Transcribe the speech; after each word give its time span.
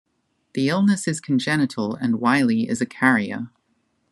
The 0.55 0.67
illness 0.67 1.07
is 1.07 1.21
congenital 1.21 1.93
and 1.93 2.19
Whiley 2.19 2.67
is 2.67 2.81
a 2.81 2.87
carrier. 2.87 3.51